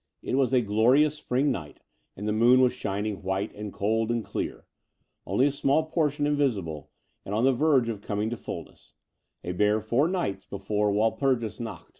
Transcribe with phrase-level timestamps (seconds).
[0.23, 1.81] It was a glorious spring night,
[2.17, 4.63] and the moon was shining white and clear and cold,
[5.27, 6.89] only a small portion invisible,
[7.23, 8.93] and on the verge of coming to fulness—
[9.43, 11.89] a, bare four nights before Wal purgis Nacht.